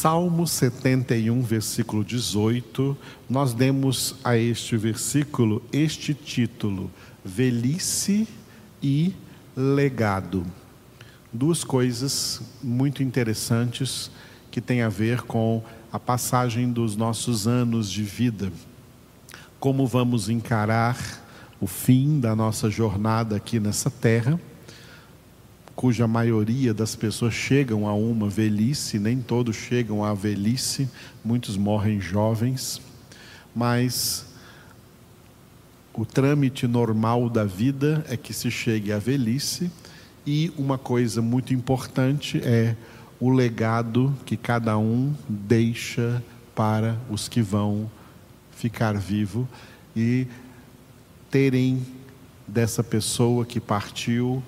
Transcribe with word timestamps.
Salmo 0.00 0.46
71, 0.46 1.42
versículo 1.42 2.04
18, 2.04 2.96
nós 3.28 3.52
demos 3.52 4.14
a 4.22 4.36
este 4.36 4.76
versículo 4.76 5.60
este 5.72 6.14
título: 6.14 6.88
Velhice 7.24 8.28
e 8.80 9.12
Legado. 9.56 10.46
Duas 11.32 11.64
coisas 11.64 12.40
muito 12.62 13.02
interessantes 13.02 14.08
que 14.52 14.60
têm 14.60 14.82
a 14.82 14.88
ver 14.88 15.22
com 15.22 15.64
a 15.92 15.98
passagem 15.98 16.70
dos 16.70 16.94
nossos 16.94 17.48
anos 17.48 17.90
de 17.90 18.04
vida. 18.04 18.52
Como 19.58 19.84
vamos 19.84 20.28
encarar 20.28 20.96
o 21.60 21.66
fim 21.66 22.20
da 22.20 22.36
nossa 22.36 22.70
jornada 22.70 23.34
aqui 23.34 23.58
nessa 23.58 23.90
terra 23.90 24.38
cuja 25.78 26.08
maioria 26.08 26.74
das 26.74 26.96
pessoas 26.96 27.32
chegam 27.32 27.86
a 27.86 27.94
uma 27.94 28.28
velhice, 28.28 28.98
nem 28.98 29.22
todos 29.22 29.54
chegam 29.54 30.04
à 30.04 30.12
velhice, 30.12 30.90
muitos 31.24 31.56
morrem 31.56 32.00
jovens, 32.00 32.82
mas 33.54 34.26
o 35.94 36.04
trâmite 36.04 36.66
normal 36.66 37.30
da 37.30 37.44
vida 37.44 38.04
é 38.08 38.16
que 38.16 38.34
se 38.34 38.50
chegue 38.50 38.92
à 38.92 38.98
velhice, 38.98 39.70
e 40.26 40.52
uma 40.58 40.76
coisa 40.76 41.22
muito 41.22 41.54
importante 41.54 42.40
é 42.42 42.74
o 43.20 43.30
legado 43.30 44.12
que 44.26 44.36
cada 44.36 44.76
um 44.76 45.14
deixa 45.28 46.20
para 46.56 46.98
os 47.08 47.28
que 47.28 47.40
vão 47.40 47.88
ficar 48.50 48.96
vivo 48.96 49.48
e 49.94 50.26
terem 51.30 51.86
dessa 52.48 52.82
pessoa 52.82 53.46
que 53.46 53.60
partiu 53.60 54.42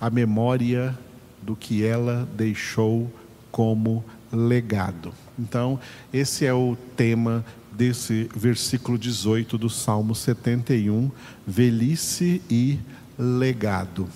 a 0.00 0.08
memória 0.10 0.96
do 1.42 1.56
que 1.56 1.84
ela 1.84 2.28
deixou 2.36 3.10
como 3.50 4.04
legado. 4.32 5.12
Então, 5.38 5.78
esse 6.12 6.44
é 6.44 6.52
o 6.52 6.76
tema 6.96 7.44
desse 7.72 8.28
versículo 8.34 8.98
18 8.98 9.56
do 9.56 9.70
Salmo 9.70 10.14
71, 10.14 11.10
velhice 11.46 12.42
e 12.50 12.78
legado. 13.18 14.08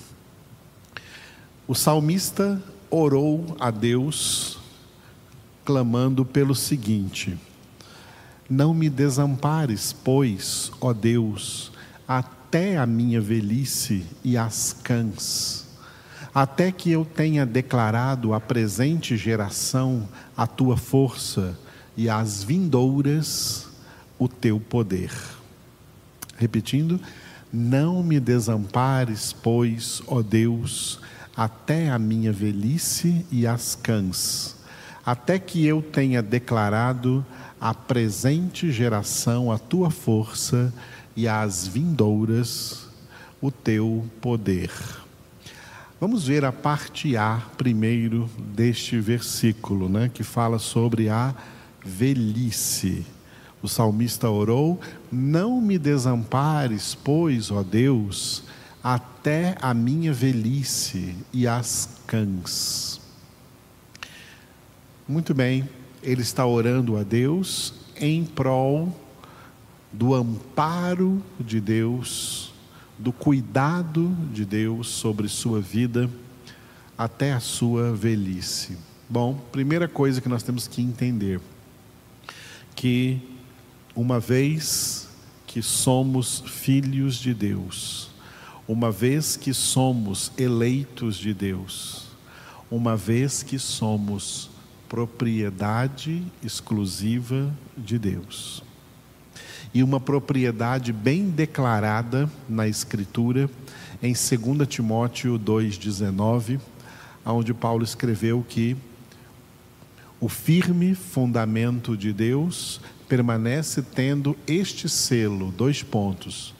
O 1.66 1.74
salmista 1.74 2.62
orou 2.90 3.56
a 3.58 3.70
Deus 3.70 4.58
clamando 5.64 6.24
pelo 6.24 6.54
seguinte: 6.54 7.38
Não 8.50 8.74
me 8.74 8.90
desampares, 8.90 9.92
pois, 9.92 10.70
ó 10.80 10.92
Deus, 10.92 11.72
até 12.06 12.76
a 12.76 12.84
minha 12.84 13.20
velhice 13.20 14.04
e 14.24 14.36
as 14.36 14.72
cãs 14.72 15.61
até 16.34 16.72
que 16.72 16.90
eu 16.90 17.04
tenha 17.04 17.44
declarado 17.44 18.32
à 18.32 18.40
presente 18.40 19.16
geração 19.16 20.08
a 20.36 20.46
tua 20.46 20.76
força 20.76 21.58
e 21.96 22.08
às 22.08 22.42
vindouras 22.42 23.68
o 24.18 24.26
teu 24.28 24.58
poder. 24.58 25.12
Repetindo, 26.36 26.98
não 27.52 28.02
me 28.02 28.18
desampares, 28.18 29.32
pois, 29.32 30.02
ó 30.06 30.22
Deus, 30.22 31.00
até 31.36 31.90
a 31.90 31.98
minha 31.98 32.32
velhice 32.32 33.26
e 33.30 33.46
as 33.46 33.74
cãs, 33.74 34.56
até 35.04 35.38
que 35.38 35.66
eu 35.66 35.82
tenha 35.82 36.22
declarado 36.22 37.24
à 37.60 37.74
presente 37.74 38.72
geração 38.72 39.52
a 39.52 39.58
tua 39.58 39.90
força 39.90 40.72
e 41.14 41.28
às 41.28 41.66
vindouras 41.66 42.88
o 43.40 43.50
teu 43.50 44.04
poder. 44.20 44.70
Vamos 46.02 46.26
ver 46.26 46.44
a 46.44 46.50
parte 46.50 47.16
A 47.16 47.40
primeiro 47.56 48.28
deste 48.36 48.98
versículo, 48.98 49.88
né, 49.88 50.10
que 50.12 50.24
fala 50.24 50.58
sobre 50.58 51.08
a 51.08 51.32
velhice. 51.80 53.06
O 53.62 53.68
salmista 53.68 54.28
orou: 54.28 54.80
Não 55.12 55.60
me 55.60 55.78
desampares, 55.78 56.96
pois, 56.96 57.52
ó 57.52 57.62
Deus, 57.62 58.42
até 58.82 59.56
a 59.62 59.72
minha 59.72 60.12
velhice 60.12 61.14
e 61.32 61.46
as 61.46 61.88
cãs. 62.04 63.00
Muito 65.06 65.32
bem, 65.32 65.68
ele 66.02 66.22
está 66.22 66.44
orando 66.44 66.96
a 66.96 67.04
Deus 67.04 67.74
em 67.94 68.24
prol 68.24 68.92
do 69.92 70.16
amparo 70.16 71.22
de 71.38 71.60
Deus 71.60 72.51
do 72.98 73.12
cuidado 73.12 74.16
de 74.32 74.44
Deus 74.44 74.88
sobre 74.88 75.28
sua 75.28 75.60
vida 75.60 76.08
até 76.96 77.32
a 77.32 77.40
sua 77.40 77.92
velhice. 77.92 78.76
Bom, 79.08 79.34
primeira 79.50 79.88
coisa 79.88 80.20
que 80.20 80.28
nós 80.28 80.42
temos 80.42 80.68
que 80.68 80.80
entender 80.80 81.40
que 82.74 83.20
uma 83.94 84.18
vez 84.18 85.08
que 85.46 85.60
somos 85.60 86.42
filhos 86.46 87.16
de 87.16 87.34
Deus, 87.34 88.10
uma 88.66 88.90
vez 88.90 89.36
que 89.36 89.52
somos 89.52 90.32
eleitos 90.38 91.16
de 91.16 91.34
Deus, 91.34 92.06
uma 92.70 92.96
vez 92.96 93.42
que 93.42 93.58
somos 93.58 94.50
propriedade 94.88 96.22
exclusiva 96.42 97.52
de 97.76 97.98
Deus 97.98 98.62
e 99.74 99.82
uma 99.82 99.98
propriedade 99.98 100.92
bem 100.92 101.30
declarada 101.30 102.30
na 102.48 102.68
Escritura, 102.68 103.48
em 104.02 104.12
2 104.12 104.68
Timóteo 104.68 105.38
2,19, 105.38 106.60
onde 107.24 107.54
Paulo 107.54 107.84
escreveu 107.84 108.44
que 108.46 108.76
o 110.20 110.28
firme 110.28 110.94
fundamento 110.94 111.96
de 111.96 112.12
Deus 112.12 112.80
permanece 113.08 113.82
tendo 113.82 114.36
este 114.46 114.88
selo, 114.88 115.50
dois 115.50 115.82
pontos. 115.82 116.54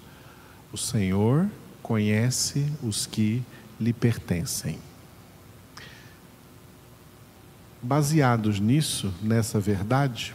O 0.73 0.79
Senhor 0.79 1.49
conhece 1.83 2.67
os 2.83 3.07
que 3.07 3.43
lhe 3.79 3.93
pertencem. 3.93 4.79
Baseados 7.83 8.61
nisso, 8.61 9.13
nessa 9.23 9.59
verdade, 9.59 10.35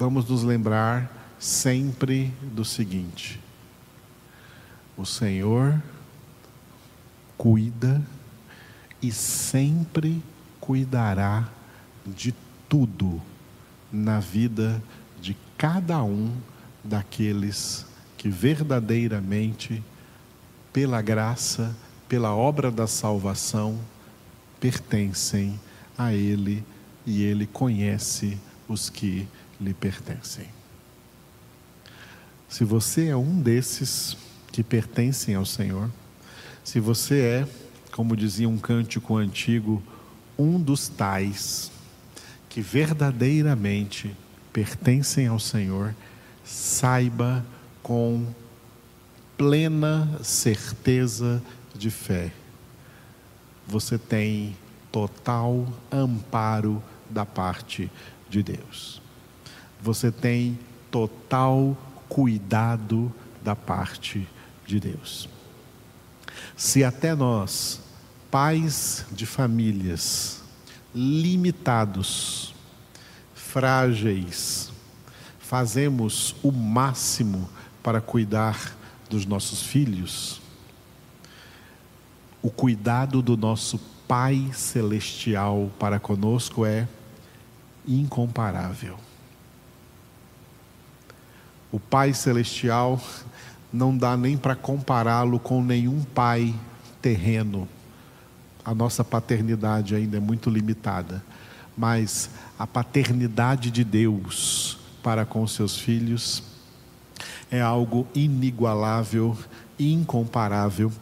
vamos 0.00 0.26
nos 0.26 0.42
lembrar 0.42 1.34
sempre 1.38 2.32
do 2.54 2.64
seguinte: 2.64 3.38
o 4.96 5.04
Senhor 5.04 5.80
cuida 7.36 8.02
e 9.02 9.12
sempre 9.12 10.22
cuidará 10.58 11.46
de 12.06 12.34
tudo 12.66 13.20
na 13.92 14.20
vida 14.20 14.82
de 15.20 15.36
cada 15.58 16.02
um 16.02 16.34
daqueles 16.82 17.84
que 18.16 18.30
verdadeiramente, 18.30 19.82
pela 20.72 21.02
graça, 21.02 21.76
pela 22.08 22.34
obra 22.34 22.70
da 22.70 22.86
salvação, 22.86 23.78
pertencem 24.58 25.60
a 25.98 26.14
Ele 26.14 26.64
e 27.04 27.22
Ele 27.22 27.46
conhece 27.46 28.38
os 28.66 28.88
que 28.88 29.28
lhe 29.60 29.74
pertencem. 29.74 30.48
Se 32.48 32.64
você 32.64 33.08
é 33.08 33.16
um 33.16 33.40
desses 33.40 34.16
que 34.50 34.62
pertencem 34.62 35.34
ao 35.34 35.44
Senhor, 35.44 35.90
se 36.64 36.80
você 36.80 37.20
é, 37.20 37.48
como 37.92 38.16
dizia 38.16 38.48
um 38.48 38.58
cântico 38.58 39.16
antigo, 39.16 39.82
um 40.38 40.60
dos 40.60 40.88
tais 40.88 41.70
que 42.48 42.60
verdadeiramente 42.60 44.16
pertencem 44.52 45.28
ao 45.28 45.38
Senhor, 45.38 45.94
saiba 46.44 47.44
com 47.82 48.26
plena 49.36 50.18
certeza 50.22 51.40
de 51.74 51.90
fé. 51.90 52.32
Você 53.68 53.96
tem 53.96 54.56
total 54.90 55.68
amparo 55.92 56.82
da 57.08 57.24
parte 57.24 57.88
de 58.28 58.42
Deus 58.42 59.00
você 59.82 60.10
tem 60.10 60.58
total 60.90 61.76
cuidado 62.08 63.12
da 63.42 63.56
parte 63.56 64.26
de 64.66 64.80
Deus. 64.80 65.28
Se 66.56 66.84
até 66.84 67.14
nós, 67.14 67.80
pais 68.30 69.06
de 69.10 69.26
famílias, 69.26 70.42
limitados, 70.94 72.54
frágeis, 73.34 74.70
fazemos 75.38 76.36
o 76.42 76.52
máximo 76.52 77.48
para 77.82 78.00
cuidar 78.00 78.76
dos 79.08 79.26
nossos 79.26 79.62
filhos, 79.62 80.40
o 82.42 82.50
cuidado 82.50 83.20
do 83.20 83.36
nosso 83.36 83.78
Pai 84.06 84.50
Celestial 84.52 85.70
para 85.78 86.00
conosco 86.00 86.64
é 86.64 86.88
incomparável. 87.86 88.98
O 91.72 91.78
Pai 91.78 92.12
Celestial 92.12 93.00
não 93.72 93.96
dá 93.96 94.16
nem 94.16 94.36
para 94.36 94.56
compará-lo 94.56 95.38
com 95.38 95.62
nenhum 95.62 96.02
pai 96.02 96.54
terreno, 97.00 97.68
A 98.62 98.74
nossa 98.74 99.02
paternidade 99.02 99.94
ainda 99.94 100.18
é 100.18 100.20
muito 100.20 100.50
limitada, 100.50 101.24
mas 101.76 102.28
a 102.58 102.66
paternidade 102.66 103.70
de 103.70 103.82
Deus 103.82 104.78
para 105.02 105.24
com 105.24 105.46
seus 105.46 105.78
filhos 105.78 106.42
é 107.50 107.60
algo 107.60 108.06
inigualável, 108.14 109.36
incomparável, 109.78 110.92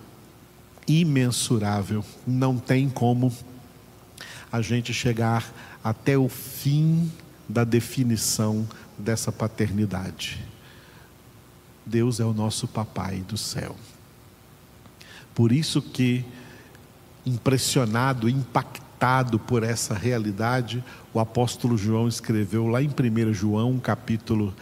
imensurável. 0.86 2.04
Não 2.24 2.56
tem 2.58 2.88
como 2.88 3.32
a 4.52 4.62
gente 4.62 4.94
chegar 4.94 5.52
até 5.82 6.16
o 6.16 6.28
fim 6.28 7.10
da 7.48 7.64
definição 7.64 8.66
dessa 8.96 9.32
paternidade. 9.32 10.47
Deus 11.88 12.20
é 12.20 12.24
o 12.24 12.32
nosso 12.32 12.68
papai 12.68 13.20
do 13.20 13.36
céu. 13.36 13.74
Por 15.34 15.50
isso 15.50 15.80
que 15.80 16.24
impressionado, 17.24 18.28
impactado 18.28 19.38
por 19.38 19.62
essa 19.62 19.94
realidade, 19.94 20.84
o 21.12 21.20
apóstolo 21.20 21.76
João 21.76 22.08
escreveu 22.08 22.66
lá 22.66 22.82
em 22.82 22.88
1 22.88 23.32
João, 23.32 23.78
capítulo 23.78 24.54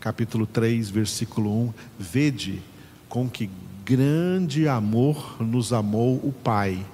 capítulo 0.00 0.46
3, 0.46 0.88
versículo 0.88 1.64
1, 1.66 1.74
vede 1.98 2.62
com 3.08 3.28
que 3.28 3.50
grande 3.84 4.66
amor 4.66 5.36
nos 5.42 5.74
amou 5.74 6.16
o 6.16 6.32
Pai, 6.32 6.84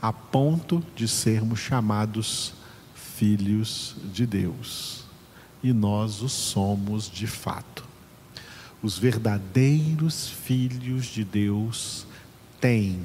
a 0.00 0.12
ponto 0.12 0.82
de 0.94 1.06
sermos 1.06 1.60
chamados 1.60 2.54
filhos 2.94 3.96
de 4.12 4.26
Deus. 4.26 5.04
E 5.62 5.72
nós 5.72 6.22
o 6.22 6.28
somos 6.28 7.10
de 7.10 7.26
fato. 7.26 7.85
Os 8.86 8.96
verdadeiros 8.96 10.28
filhos 10.28 11.06
de 11.06 11.24
Deus 11.24 12.06
têm 12.60 13.02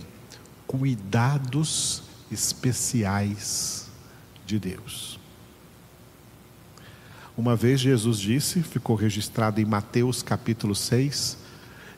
cuidados 0.68 2.04
especiais 2.32 3.90
de 4.46 4.60
Deus. 4.60 5.20
Uma 7.36 7.56
vez 7.56 7.80
Jesus 7.80 8.20
disse, 8.20 8.62
ficou 8.62 8.96
registrado 8.96 9.60
em 9.60 9.66
Mateus 9.66 10.22
capítulo 10.22 10.76
6, 10.76 11.36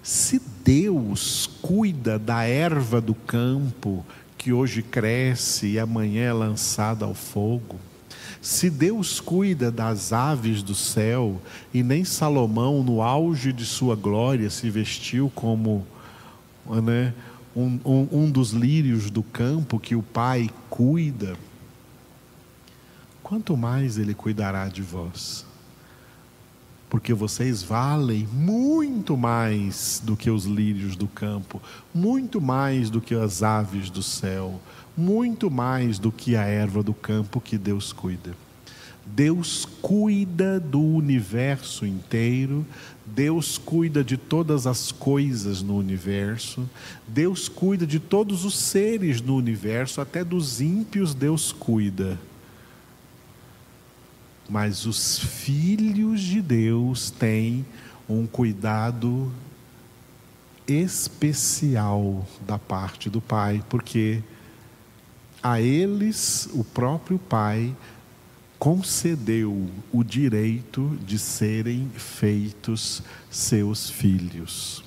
se 0.01 0.41
Deus 0.63 1.49
cuida 1.61 2.17
da 2.17 2.45
erva 2.45 3.01
do 3.01 3.13
campo, 3.13 4.05
que 4.37 4.53
hoje 4.53 4.81
cresce 4.81 5.71
e 5.71 5.77
amanhã 5.77 6.23
é 6.23 6.31
lançada 6.31 7.03
ao 7.03 7.13
fogo, 7.13 7.77
se 8.43 8.69
Deus 8.69 9.21
cuida 9.21 9.71
das 9.71 10.11
aves 10.11 10.61
do 10.61 10.75
céu, 10.75 11.41
e 11.73 11.81
nem 11.81 12.03
Salomão, 12.03 12.83
no 12.83 13.01
auge 13.01 13.53
de 13.53 13.65
sua 13.65 13.95
glória, 13.95 14.49
se 14.49 14.69
vestiu 14.69 15.31
como 15.33 15.87
né, 16.83 17.13
um, 17.55 17.79
um, 17.85 18.07
um 18.11 18.29
dos 18.29 18.51
lírios 18.51 19.09
do 19.09 19.23
campo 19.23 19.79
que 19.79 19.95
o 19.95 20.03
Pai 20.03 20.49
cuida, 20.69 21.37
quanto 23.23 23.55
mais 23.55 23.97
Ele 23.97 24.13
cuidará 24.13 24.67
de 24.67 24.81
vós. 24.81 25.45
Porque 26.89 27.13
vocês 27.13 27.63
valem 27.63 28.27
muito 28.27 29.15
mais 29.15 30.01
do 30.03 30.17
que 30.17 30.29
os 30.29 30.43
lírios 30.43 30.97
do 30.97 31.07
campo, 31.07 31.61
muito 31.95 32.41
mais 32.41 32.89
do 32.89 32.99
que 32.99 33.15
as 33.15 33.41
aves 33.41 33.89
do 33.89 34.03
céu, 34.03 34.59
muito 34.95 35.49
mais 35.49 35.99
do 35.99 36.11
que 36.11 36.35
a 36.35 36.43
erva 36.43 36.83
do 36.83 36.93
campo 36.93 37.41
que 37.41 37.57
Deus 37.57 37.91
cuida. 37.91 38.35
Deus 39.05 39.65
cuida 39.81 40.59
do 40.59 40.79
universo 40.79 41.85
inteiro, 41.85 42.65
Deus 43.05 43.57
cuida 43.57 44.03
de 44.03 44.15
todas 44.15 44.65
as 44.65 44.91
coisas 44.91 45.61
no 45.61 45.77
universo, 45.77 46.67
Deus 47.05 47.49
cuida 47.49 47.85
de 47.85 47.99
todos 47.99 48.45
os 48.45 48.57
seres 48.57 49.19
no 49.19 49.35
universo, 49.35 49.99
até 49.99 50.23
dos 50.23 50.61
ímpios 50.61 51.13
Deus 51.13 51.51
cuida. 51.51 52.17
Mas 54.49 54.85
os 54.85 55.19
filhos 55.19 56.21
de 56.21 56.41
Deus 56.41 57.09
têm 57.09 57.65
um 58.07 58.25
cuidado 58.25 59.31
especial 60.65 62.25
da 62.47 62.57
parte 62.57 63.09
do 63.09 63.19
Pai, 63.19 63.61
porque 63.69 64.21
a 65.43 65.59
eles 65.59 66.49
o 66.53 66.63
próprio 66.63 67.19
Pai 67.19 67.75
concedeu 68.57 69.69
o 69.91 70.03
direito 70.03 70.97
de 71.05 71.19
serem 71.19 71.91
feitos 71.95 73.03
seus 73.29 73.89
filhos. 73.89 74.83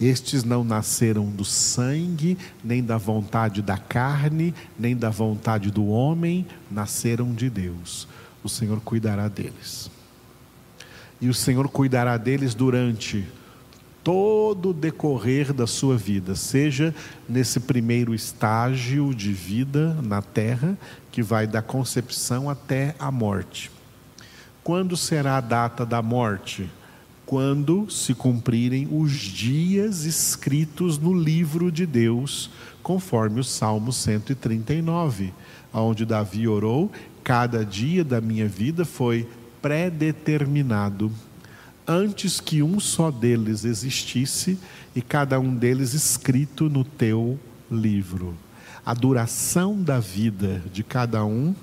Estes 0.00 0.44
não 0.44 0.64
nasceram 0.64 1.30
do 1.30 1.44
sangue, 1.44 2.36
nem 2.62 2.82
da 2.82 2.98
vontade 2.98 3.62
da 3.62 3.78
carne, 3.78 4.52
nem 4.78 4.94
da 4.94 5.08
vontade 5.08 5.70
do 5.70 5.86
homem, 5.86 6.44
nasceram 6.70 7.32
de 7.32 7.48
Deus 7.48 8.06
o 8.46 8.48
Senhor 8.48 8.80
cuidará 8.80 9.28
deles. 9.28 9.90
E 11.20 11.28
o 11.28 11.34
Senhor 11.34 11.68
cuidará 11.68 12.16
deles 12.16 12.54
durante 12.54 13.26
todo 14.06 14.70
o 14.70 14.72
decorrer 14.72 15.52
da 15.52 15.66
sua 15.66 15.96
vida, 15.96 16.36
seja 16.36 16.94
nesse 17.28 17.58
primeiro 17.58 18.14
estágio 18.14 19.12
de 19.12 19.32
vida 19.32 19.94
na 20.00 20.22
terra, 20.22 20.78
que 21.10 21.24
vai 21.24 21.44
da 21.44 21.60
concepção 21.60 22.48
até 22.48 22.94
a 23.00 23.10
morte. 23.10 23.68
Quando 24.62 24.96
será 24.96 25.38
a 25.38 25.40
data 25.40 25.84
da 25.84 26.00
morte? 26.02 26.70
Quando 27.26 27.90
se 27.90 28.14
cumprirem 28.14 28.86
os 28.92 29.10
dias 29.10 30.04
escritos 30.04 30.98
no 30.98 31.12
livro 31.12 31.72
de 31.72 31.84
Deus, 31.84 32.48
conforme 32.84 33.40
o 33.40 33.44
Salmo 33.44 33.92
139, 33.92 35.34
onde 35.74 36.06
Davi 36.06 36.46
orou 36.46 36.92
cada 37.24 37.64
dia 37.64 38.04
da 38.04 38.20
minha 38.20 38.46
vida 38.46 38.84
foi 38.84 39.28
predeterminado 39.60 41.10
antes 41.86 42.40
que 42.40 42.62
um 42.62 42.80
só 42.80 43.10
deles 43.10 43.64
existisse 43.64 44.58
e 44.94 45.00
cada 45.00 45.38
um 45.38 45.54
deles 45.54 45.94
escrito 45.94 46.68
no 46.68 46.84
teu 46.84 47.38
livro. 47.70 48.36
A 48.84 48.94
duração 48.94 49.80
da 49.80 49.98
vida 49.98 50.62
de 50.72 50.82
cada 50.82 51.24
um 51.24 51.54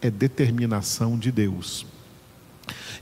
é 0.00 0.10
determinação 0.10 1.18
de 1.18 1.30
Deus. 1.30 1.86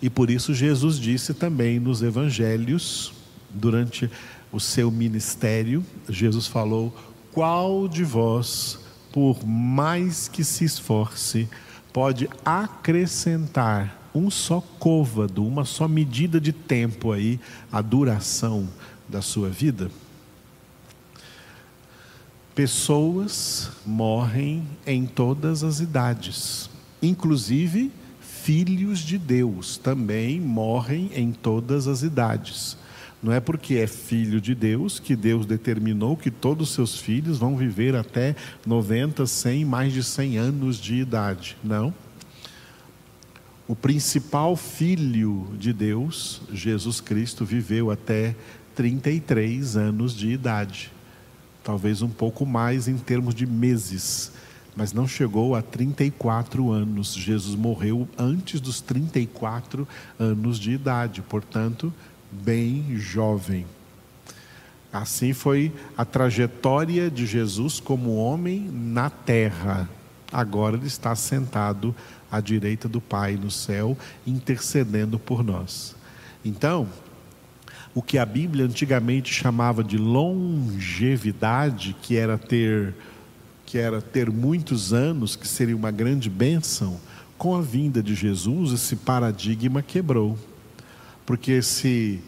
E 0.00 0.08
por 0.08 0.30
isso 0.30 0.54
Jesus 0.54 0.98
disse 0.98 1.34
também 1.34 1.78
nos 1.80 2.02
evangelhos, 2.02 3.12
durante 3.50 4.10
o 4.52 4.60
seu 4.60 4.90
ministério, 4.90 5.84
Jesus 6.08 6.46
falou: 6.46 6.94
Qual 7.32 7.88
de 7.88 8.04
vós, 8.04 8.78
por 9.12 9.44
mais 9.44 10.28
que 10.28 10.44
se 10.44 10.64
esforce, 10.64 11.48
pode 11.92 12.28
acrescentar 12.44 14.07
um 14.14 14.30
só 14.30 14.60
côvado, 14.78 15.44
uma 15.44 15.64
só 15.64 15.86
medida 15.86 16.40
de 16.40 16.52
tempo 16.52 17.12
aí, 17.12 17.38
a 17.70 17.80
duração 17.80 18.68
da 19.08 19.22
sua 19.22 19.48
vida? 19.48 19.90
Pessoas 22.54 23.70
morrem 23.86 24.66
em 24.86 25.06
todas 25.06 25.62
as 25.62 25.80
idades, 25.80 26.68
inclusive 27.00 27.92
filhos 28.20 29.00
de 29.00 29.18
Deus 29.18 29.76
também 29.76 30.40
morrem 30.40 31.10
em 31.14 31.32
todas 31.32 31.86
as 31.86 32.02
idades. 32.02 32.78
Não 33.22 33.32
é 33.32 33.40
porque 33.40 33.74
é 33.74 33.86
filho 33.86 34.40
de 34.40 34.54
Deus 34.54 34.98
que 34.98 35.14
Deus 35.14 35.44
determinou 35.44 36.16
que 36.16 36.30
todos 36.30 36.68
os 36.68 36.74
seus 36.74 36.96
filhos 36.96 37.36
vão 37.36 37.56
viver 37.56 37.94
até 37.94 38.34
90, 38.64 39.26
100, 39.26 39.64
mais 39.64 39.92
de 39.92 40.02
100 40.02 40.38
anos 40.38 40.80
de 40.80 40.94
idade. 40.94 41.56
Não. 41.62 41.92
O 43.68 43.76
principal 43.76 44.56
filho 44.56 45.46
de 45.58 45.74
Deus, 45.74 46.40
Jesus 46.50 47.02
Cristo, 47.02 47.44
viveu 47.44 47.90
até 47.90 48.34
33 48.74 49.76
anos 49.76 50.16
de 50.16 50.30
idade. 50.30 50.90
Talvez 51.62 52.00
um 52.00 52.08
pouco 52.08 52.46
mais 52.46 52.88
em 52.88 52.96
termos 52.96 53.34
de 53.34 53.44
meses, 53.44 54.32
mas 54.74 54.94
não 54.94 55.06
chegou 55.06 55.54
a 55.54 55.60
34 55.60 56.72
anos. 56.72 57.12
Jesus 57.12 57.54
morreu 57.54 58.08
antes 58.16 58.58
dos 58.58 58.80
34 58.80 59.86
anos 60.18 60.58
de 60.58 60.70
idade, 60.70 61.20
portanto, 61.20 61.92
bem 62.32 62.96
jovem. 62.96 63.66
Assim 64.90 65.34
foi 65.34 65.70
a 65.94 66.06
trajetória 66.06 67.10
de 67.10 67.26
Jesus 67.26 67.80
como 67.80 68.16
homem 68.16 68.70
na 68.72 69.10
terra. 69.10 69.86
Agora 70.32 70.76
ele 70.76 70.86
está 70.86 71.14
sentado 71.14 71.94
direita 72.40 72.88
do 72.88 73.00
Pai 73.00 73.36
no 73.36 73.50
céu, 73.50 73.96
intercedendo 74.26 75.18
por 75.18 75.42
nós. 75.42 75.96
Então, 76.44 76.88
o 77.94 78.02
que 78.02 78.18
a 78.18 78.26
Bíblia 78.26 78.64
antigamente 78.64 79.32
chamava 79.32 79.82
de 79.82 79.96
longevidade, 79.96 81.96
que 82.02 82.16
era 82.16 82.38
ter 82.38 82.94
que 83.66 83.76
era 83.76 84.00
ter 84.00 84.30
muitos 84.30 84.94
anos, 84.94 85.36
que 85.36 85.46
seria 85.46 85.76
uma 85.76 85.90
grande 85.90 86.30
bênção, 86.30 86.98
com 87.36 87.54
a 87.54 87.60
vinda 87.60 88.02
de 88.02 88.14
Jesus 88.14 88.72
esse 88.72 88.96
paradigma 88.96 89.82
quebrou. 89.82 90.38
Porque 91.26 91.60
se, 91.60 92.18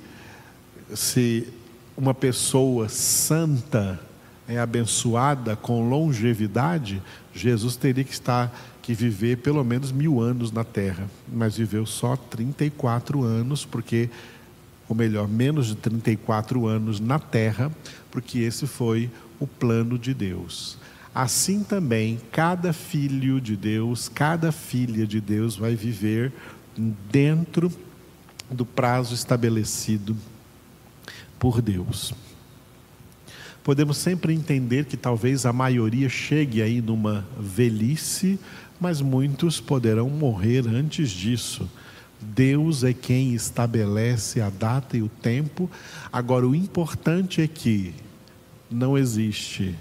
se 0.94 1.48
uma 1.96 2.12
pessoa 2.12 2.90
santa 2.90 3.98
é 4.46 4.58
abençoada 4.58 5.56
com 5.56 5.88
longevidade, 5.88 7.02
Jesus 7.32 7.74
teria 7.74 8.04
que 8.04 8.12
estar 8.12 8.54
que 8.90 8.94
viver 8.94 9.36
pelo 9.36 9.62
menos 9.62 9.92
mil 9.92 10.20
anos 10.20 10.50
na 10.50 10.64
Terra, 10.64 11.08
mas 11.32 11.56
viveu 11.56 11.86
só 11.86 12.16
34 12.16 13.22
anos, 13.22 13.64
porque, 13.64 14.10
ou 14.88 14.96
melhor, 14.96 15.28
menos 15.28 15.68
de 15.68 15.76
34 15.76 16.66
anos 16.66 16.98
na 16.98 17.18
Terra, 17.18 17.70
porque 18.10 18.40
esse 18.40 18.66
foi 18.66 19.08
o 19.38 19.46
plano 19.46 19.96
de 19.96 20.12
Deus. 20.12 20.76
Assim 21.14 21.62
também, 21.62 22.20
cada 22.32 22.72
filho 22.72 23.40
de 23.40 23.56
Deus, 23.56 24.08
cada 24.08 24.50
filha 24.50 25.06
de 25.06 25.20
Deus 25.20 25.54
vai 25.54 25.76
viver 25.76 26.32
dentro 27.12 27.70
do 28.50 28.66
prazo 28.66 29.14
estabelecido 29.14 30.16
por 31.38 31.62
Deus. 31.62 32.12
Podemos 33.62 33.98
sempre 33.98 34.34
entender 34.34 34.86
que 34.86 34.96
talvez 34.96 35.44
a 35.44 35.52
maioria 35.52 36.08
chegue 36.08 36.62
aí 36.62 36.80
numa 36.80 37.26
velhice, 37.38 38.38
mas 38.80 39.00
muitos 39.00 39.60
poderão 39.60 40.08
morrer 40.08 40.66
antes 40.66 41.10
disso. 41.10 41.68
Deus 42.20 42.84
é 42.84 42.92
quem 42.92 43.34
estabelece 43.34 44.40
a 44.40 44.50
data 44.50 44.96
e 44.96 45.02
o 45.02 45.08
tempo. 45.08 45.70
Agora, 46.12 46.46
o 46.46 46.54
importante 46.54 47.40
é 47.40 47.46
que 47.46 47.94
não 48.70 48.96
existe 48.96 49.74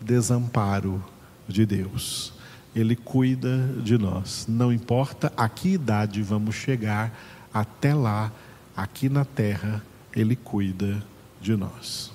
desamparo 0.00 1.02
de 1.48 1.64
Deus. 1.64 2.32
Ele 2.74 2.96
cuida 2.96 3.68
de 3.82 3.96
nós. 3.96 4.46
Não 4.48 4.72
importa 4.72 5.32
a 5.36 5.48
que 5.48 5.70
idade 5.70 6.22
vamos 6.22 6.54
chegar, 6.56 7.16
até 7.52 7.94
lá, 7.94 8.32
aqui 8.76 9.08
na 9.08 9.24
terra, 9.24 9.82
Ele 10.14 10.34
cuida 10.34 11.02
de 11.40 11.56
nós. 11.56 12.13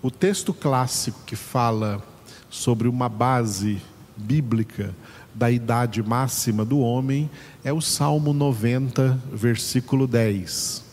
O 0.00 0.12
texto 0.12 0.54
clássico 0.54 1.18
que 1.26 1.34
fala 1.34 2.00
sobre 2.48 2.86
uma 2.86 3.08
base 3.08 3.82
bíblica 4.16 4.94
da 5.34 5.50
idade 5.50 6.00
máxima 6.04 6.64
do 6.64 6.78
homem 6.78 7.28
é 7.64 7.72
o 7.72 7.80
Salmo 7.80 8.32
90, 8.32 9.20
versículo 9.32 10.06
10. 10.06 10.84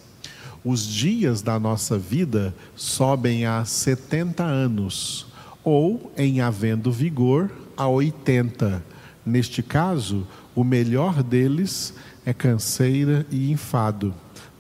Os 0.63 0.83
dias 0.83 1.43
da 1.43 1.59
nossa 1.59 1.99
vida 1.99 2.55
sobem 2.75 3.45
a 3.45 3.63
70 3.63 4.43
anos, 4.43 5.27
ou, 5.63 6.11
em 6.17 6.41
havendo 6.41 6.91
vigor, 6.91 7.51
a 7.77 7.87
80. 7.87 8.83
Neste 9.23 9.61
caso, 9.61 10.25
o 10.55 10.63
melhor 10.63 11.21
deles 11.21 11.93
é 12.25 12.33
canseira 12.33 13.23
e 13.29 13.51
enfado, 13.51 14.15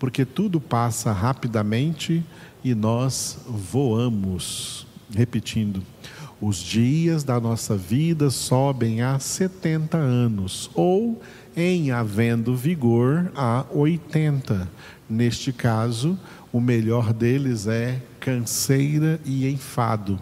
porque 0.05 0.23
tudo 0.23 0.61
passa 0.61 1.11
rapidamente 1.11 2.23
e 2.63 2.75
nós 2.75 3.39
voamos. 3.47 4.85
Repetindo, 5.11 5.81
os 6.39 6.57
dias 6.57 7.23
da 7.23 7.39
nossa 7.39 7.75
vida 7.75 8.29
sobem 8.29 9.01
a 9.01 9.17
70 9.17 9.97
anos, 9.97 10.69
ou, 10.75 11.19
em 11.57 11.89
havendo 11.89 12.55
vigor, 12.55 13.31
a 13.35 13.65
80. 13.73 14.69
Neste 15.09 15.51
caso, 15.51 16.19
o 16.53 16.61
melhor 16.61 17.11
deles 17.11 17.65
é 17.65 17.99
canseira 18.19 19.19
e 19.25 19.49
enfado, 19.49 20.19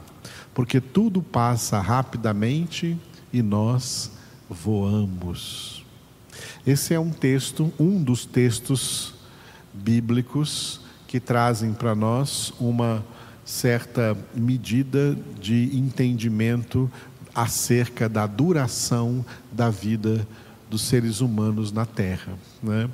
porque 0.53 0.79
tudo 0.79 1.21
passa 1.21 1.81
rapidamente 1.81 2.97
e 3.33 3.41
nós 3.41 4.11
voamos. 4.49 5.83
Esse 6.65 6.93
é 6.93 6.99
um 7.01 7.09
texto, 7.09 7.73
um 7.77 8.01
dos 8.01 8.25
textos 8.25 9.21
bíblicos 9.73 10.81
que 11.07 11.19
trazem 11.19 11.73
para 11.73 11.95
nós 11.95 12.53
uma 12.59 13.03
certa 13.45 14.17
medida 14.33 15.17
de 15.39 15.75
entendimento 15.77 16.89
acerca 17.35 18.07
da 18.07 18.25
duração 18.25 19.25
da 19.51 19.69
vida 19.69 20.27
dos 20.69 20.81
seres 20.83 21.19
humanos 21.19 21.71
na 21.71 21.85
Terra. 21.85 22.33
Né? 22.61 22.89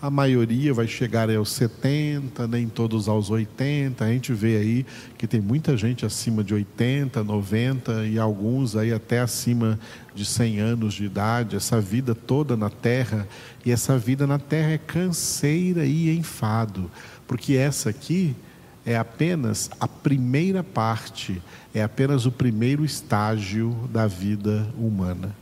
A 0.00 0.10
maioria 0.10 0.74
vai 0.74 0.86
chegar 0.86 1.30
aos 1.30 1.50
70, 1.52 2.46
nem 2.46 2.68
todos 2.68 3.08
aos 3.08 3.30
80. 3.30 4.04
A 4.04 4.08
gente 4.08 4.30
vê 4.34 4.58
aí 4.58 4.86
que 5.16 5.26
tem 5.26 5.40
muita 5.40 5.74
gente 5.74 6.04
acima 6.04 6.44
de 6.44 6.52
80, 6.52 7.24
90 7.24 8.06
e 8.06 8.18
alguns 8.18 8.76
aí 8.76 8.92
até 8.92 9.20
acima 9.20 9.80
de 10.14 10.26
100 10.26 10.60
anos 10.60 10.94
de 10.94 11.06
idade. 11.06 11.56
Essa 11.56 11.80
vida 11.80 12.14
toda 12.14 12.58
na 12.58 12.68
terra, 12.68 13.26
e 13.64 13.72
essa 13.72 13.96
vida 13.98 14.26
na 14.26 14.38
terra 14.38 14.72
é 14.72 14.78
canseira 14.78 15.86
e 15.86 16.14
enfado, 16.14 16.90
porque 17.26 17.54
essa 17.54 17.88
aqui 17.88 18.36
é 18.84 18.98
apenas 18.98 19.70
a 19.80 19.88
primeira 19.88 20.62
parte, 20.62 21.40
é 21.74 21.82
apenas 21.82 22.26
o 22.26 22.30
primeiro 22.30 22.84
estágio 22.84 23.74
da 23.90 24.06
vida 24.06 24.68
humana. 24.78 25.34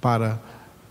Para 0.00 0.40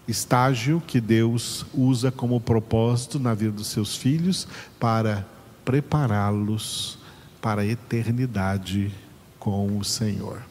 estágio 0.07 0.81
que 0.85 0.99
Deus 0.99 1.65
usa 1.73 2.11
como 2.11 2.39
propósito 2.39 3.19
na 3.19 3.33
vida 3.33 3.51
dos 3.51 3.67
seus 3.67 3.95
filhos 3.95 4.47
para 4.79 5.25
prepará-los 5.63 6.97
para 7.41 7.61
a 7.61 7.65
eternidade 7.65 8.91
com 9.39 9.77
o 9.77 9.83
Senhor. 9.83 10.41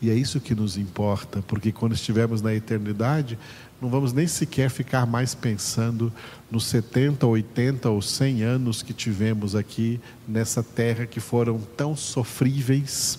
E 0.00 0.10
é 0.10 0.14
isso 0.14 0.40
que 0.40 0.54
nos 0.54 0.76
importa, 0.76 1.42
porque 1.46 1.70
quando 1.70 1.94
estivermos 1.94 2.42
na 2.42 2.52
eternidade, 2.52 3.38
não 3.80 3.88
vamos 3.88 4.12
nem 4.12 4.26
sequer 4.26 4.68
ficar 4.68 5.06
mais 5.06 5.34
pensando 5.34 6.12
nos 6.50 6.66
70, 6.66 7.26
80 7.26 7.88
ou 7.88 8.02
100 8.02 8.42
anos 8.42 8.82
que 8.82 8.92
tivemos 8.92 9.54
aqui 9.54 10.00
nessa 10.26 10.62
terra 10.62 11.06
que 11.06 11.20
foram 11.20 11.60
tão 11.76 11.94
sofríveis, 11.94 13.18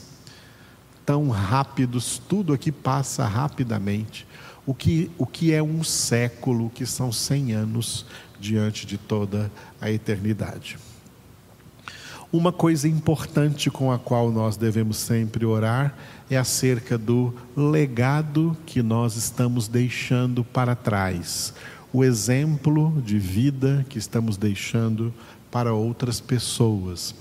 tão 1.05 1.29
rápidos, 1.29 2.21
tudo 2.27 2.53
aqui 2.53 2.71
passa 2.71 3.25
rapidamente 3.25 4.27
o 4.65 4.73
que, 4.73 5.11
o 5.17 5.25
que 5.25 5.51
é 5.53 5.61
um 5.61 5.83
século, 5.83 6.69
que 6.69 6.85
são 6.85 7.11
cem 7.11 7.53
anos 7.53 8.05
diante 8.39 8.85
de 8.85 8.97
toda 8.97 9.51
a 9.79 9.91
eternidade. 9.91 10.77
Uma 12.31 12.51
coisa 12.51 12.87
importante 12.87 13.69
com 13.69 13.91
a 13.91 13.99
qual 13.99 14.31
nós 14.31 14.57
devemos 14.57 14.97
sempre 14.97 15.45
orar 15.45 15.95
é 16.29 16.37
acerca 16.37 16.97
do 16.97 17.33
legado 17.55 18.57
que 18.65 18.81
nós 18.81 19.15
estamos 19.15 19.67
deixando 19.67 20.43
para 20.43 20.75
trás, 20.75 21.53
o 21.91 22.03
exemplo 22.03 22.99
de 23.05 23.19
vida 23.19 23.85
que 23.87 23.99
estamos 23.99 24.35
deixando 24.35 25.13
para 25.51 25.73
outras 25.73 26.19
pessoas. 26.19 27.13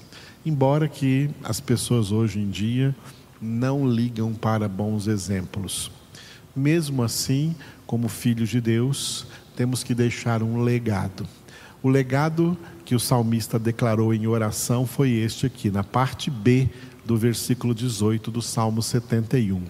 Embora 0.46 0.88
que 0.88 1.28
as 1.44 1.60
pessoas 1.60 2.10
hoje 2.10 2.38
em 2.38 2.48
dia 2.48 2.96
não 3.38 3.86
ligam 3.86 4.32
para 4.32 4.66
bons 4.66 5.08
exemplos. 5.08 5.90
Mesmo 6.54 7.02
assim, 7.02 7.54
como 7.86 8.08
filhos 8.08 8.48
de 8.48 8.60
Deus, 8.60 9.26
temos 9.56 9.82
que 9.82 9.94
deixar 9.94 10.42
um 10.42 10.62
legado. 10.62 11.26
O 11.82 11.88
legado 11.88 12.56
que 12.84 12.94
o 12.94 13.00
salmista 13.00 13.58
declarou 13.58 14.12
em 14.12 14.26
oração 14.26 14.86
foi 14.86 15.10
este 15.10 15.46
aqui, 15.46 15.70
na 15.70 15.82
parte 15.82 16.30
B 16.30 16.68
do 17.04 17.16
versículo 17.16 17.74
18 17.74 18.30
do 18.30 18.42
Salmo 18.42 18.82
71. 18.82 19.62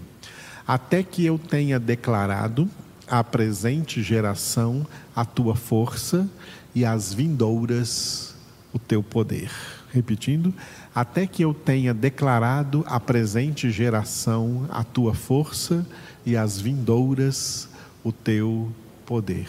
Até 0.67 1.03
que 1.03 1.25
eu 1.25 1.39
tenha 1.39 1.79
declarado 1.79 2.69
à 3.07 3.23
presente 3.23 4.03
geração 4.03 4.87
a 5.15 5.25
tua 5.25 5.55
força 5.55 6.29
e 6.75 6.85
às 6.85 7.13
vindouras 7.13 8.35
o 8.73 8.79
teu 8.79 9.03
poder. 9.03 9.51
Repetindo, 9.93 10.55
até 10.95 11.27
que 11.27 11.43
eu 11.43 11.53
tenha 11.53 11.93
declarado 11.93 12.83
à 12.87 12.99
presente 12.99 13.71
geração 13.71 14.67
a 14.71 14.83
tua 14.83 15.15
força 15.15 15.87
e 15.87 16.12
às 16.37 16.61
vindouras 16.61 17.69
o 18.05 18.13
teu 18.13 18.73
poder. 19.05 19.49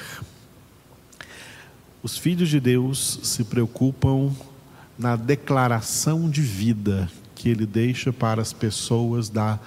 Os 2.01 2.17
filhos 2.17 2.49
de 2.49 2.59
Deus 2.59 3.19
se 3.23 3.43
preocupam 3.43 4.31
na 4.97 5.15
declaração 5.15 6.29
de 6.29 6.41
vida 6.41 7.09
que 7.35 7.49
ele 7.49 7.65
deixa 7.65 8.11
para 8.11 8.41
as 8.41 8.53
pessoas 8.53 9.29
da 9.29 9.59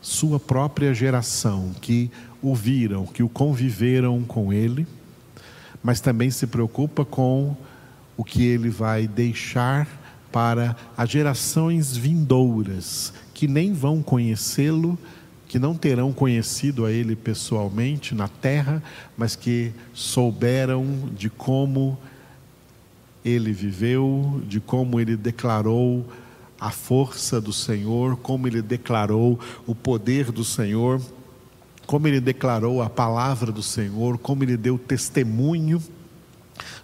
sua 0.00 0.38
própria 0.38 0.94
geração, 0.94 1.74
que 1.80 2.10
o 2.40 2.54
viram, 2.54 3.06
que 3.06 3.22
o 3.22 3.28
conviveram 3.28 4.22
com 4.22 4.52
ele, 4.52 4.86
mas 5.82 6.00
também 6.00 6.30
se 6.30 6.46
preocupa 6.46 7.04
com 7.04 7.56
o 8.16 8.24
que 8.24 8.44
ele 8.44 8.70
vai 8.70 9.06
deixar 9.06 9.88
para 10.30 10.76
as 10.96 11.10
gerações 11.10 11.96
vindouras, 11.96 13.12
que 13.32 13.48
nem 13.48 13.72
vão 13.72 14.02
conhecê-lo 14.02 14.98
que 15.48 15.58
não 15.58 15.74
terão 15.74 16.12
conhecido 16.12 16.84
a 16.84 16.92
Ele 16.92 17.16
pessoalmente 17.16 18.14
na 18.14 18.28
terra, 18.28 18.82
mas 19.16 19.34
que 19.34 19.72
souberam 19.94 21.08
de 21.16 21.30
como 21.30 21.98
Ele 23.24 23.50
viveu, 23.50 24.42
de 24.46 24.60
como 24.60 25.00
Ele 25.00 25.16
declarou 25.16 26.06
a 26.60 26.70
força 26.70 27.40
do 27.40 27.52
Senhor, 27.52 28.16
como 28.18 28.46
Ele 28.46 28.60
declarou 28.60 29.40
o 29.66 29.74
poder 29.74 30.30
do 30.30 30.44
Senhor, 30.44 31.00
como 31.86 32.06
Ele 32.06 32.20
declarou 32.20 32.82
a 32.82 32.90
palavra 32.90 33.50
do 33.50 33.62
Senhor, 33.62 34.18
como 34.18 34.44
Ele 34.44 34.56
deu 34.56 34.78
testemunho 34.78 35.82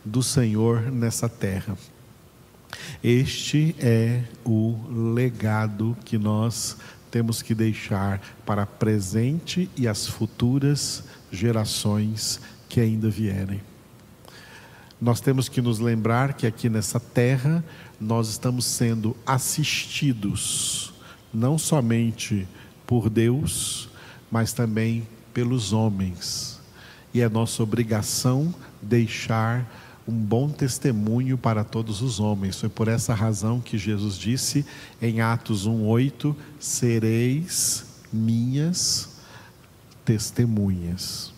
do 0.03 0.23
Senhor 0.23 0.91
nessa 0.91 1.29
terra. 1.29 1.77
Este 3.03 3.77
é 3.79 4.23
o 4.45 4.77
legado 5.15 5.97
que 6.05 6.17
nós 6.17 6.77
temos 6.77 6.79
que 7.43 7.55
deixar 7.55 8.21
para 8.45 8.67
presente 8.67 9.71
e 9.77 9.87
as 9.87 10.07
futuras 10.07 11.05
gerações 11.31 12.41
que 12.69 12.81
ainda 12.81 13.09
vierem. 13.09 13.61
Nós 15.01 15.21
temos 15.21 15.49
que 15.49 15.61
nos 15.61 15.79
lembrar 15.79 16.35
que 16.35 16.47
aqui 16.47 16.69
nessa 16.69 16.99
terra 16.99 17.65
nós 18.01 18.29
estamos 18.29 18.65
sendo 18.65 19.17
assistidos, 19.27 20.95
não 21.33 21.59
somente 21.59 22.49
por 22.87 23.11
Deus, 23.11 23.89
mas 24.31 24.53
também 24.53 25.07
pelos 25.33 25.73
homens. 25.73 26.61
E 27.13 27.21
é 27.21 27.29
nossa 27.29 27.63
obrigação 27.63 28.55
deixar 28.81 29.84
um 30.07 30.13
bom 30.13 30.49
testemunho 30.49 31.39
para 31.39 31.65
todos 31.65 32.03
os 32.03 32.21
homens. 32.21 32.61
Foi 32.61 32.69
por 32.69 32.89
essa 32.89 33.15
razão 33.15 33.61
que 33.61 33.79
Jesus 33.79 34.17
disse 34.17 34.65
em 35.01 35.21
Atos 35.21 35.67
1:8: 35.67 36.37
"Sereis 36.59 37.85
minhas 38.13 39.09
testemunhas". 40.05 41.33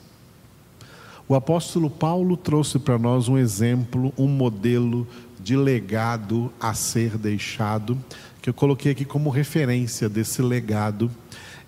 O 1.29 1.35
apóstolo 1.35 1.91
Paulo 1.91 2.37
trouxe 2.37 2.79
para 2.79 2.99
nós 2.99 3.29
um 3.29 3.37
exemplo, 3.37 4.13
um 4.17 4.29
modelo 4.29 5.07
de 5.41 5.57
legado 5.57 6.53
a 6.61 6.73
ser 6.73 7.19
deixado, 7.19 7.99
que 8.41 8.49
eu 8.49 8.55
coloquei 8.55 8.93
aqui 8.93 9.05
como 9.05 9.31
referência 9.31 10.09
desse 10.09 10.41
legado 10.41 11.11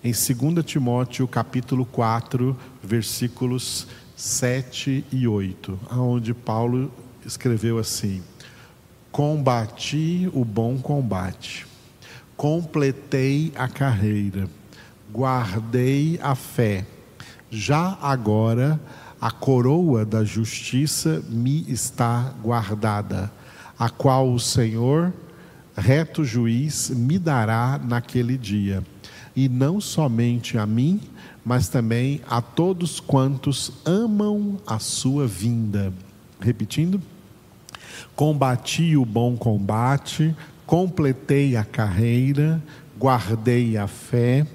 em 0.01 0.11
2 0.13 0.65
Timóteo 0.65 1.27
capítulo 1.27 1.85
4, 1.85 2.57
versículos 2.81 3.85
7 4.19 5.05
e 5.13 5.29
8, 5.29 5.79
aonde 5.89 6.33
Paulo 6.33 6.91
escreveu 7.25 7.77
assim: 7.77 8.21
Combati 9.13 10.29
o 10.33 10.43
bom 10.43 10.77
combate, 10.77 11.65
completei 12.35 13.53
a 13.55 13.69
carreira, 13.69 14.49
guardei 15.09 16.19
a 16.21 16.35
fé. 16.35 16.85
Já 17.49 17.97
agora 18.01 18.77
a 19.21 19.31
coroa 19.31 20.05
da 20.05 20.25
justiça 20.25 21.23
me 21.29 21.63
está 21.71 22.33
guardada, 22.43 23.31
a 23.79 23.89
qual 23.89 24.29
o 24.33 24.37
Senhor, 24.37 25.13
reto 25.77 26.25
juiz, 26.25 26.89
me 26.89 27.17
dará 27.17 27.79
naquele 27.81 28.37
dia, 28.37 28.83
e 29.39 29.47
não 29.47 29.79
somente 29.79 30.57
a 30.57 30.65
mim, 30.65 30.99
mas 31.45 31.69
também 31.69 32.19
a 32.29 32.41
todos 32.41 32.99
quantos 32.99 33.71
amam 33.85 34.57
a 34.67 34.79
sua 34.79 35.25
vinda. 35.25 35.93
Repetindo: 36.41 37.01
combati 38.17 38.97
o 38.97 39.05
bom 39.05 39.37
combate, 39.37 40.35
completei 40.65 41.55
a 41.55 41.63
carreira, 41.63 42.61
guardei 42.99 43.77
a 43.77 43.87
fé, 43.87 44.45